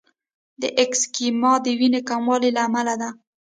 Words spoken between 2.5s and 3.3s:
له امله ده.